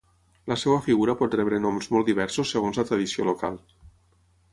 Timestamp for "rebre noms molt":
1.39-2.09